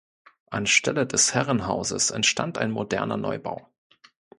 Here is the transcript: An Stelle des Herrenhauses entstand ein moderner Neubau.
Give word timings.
An 0.47 0.65
Stelle 0.65 1.05
des 1.05 1.35
Herrenhauses 1.35 2.09
entstand 2.09 2.57
ein 2.57 2.71
moderner 2.71 3.17
Neubau. 3.17 3.69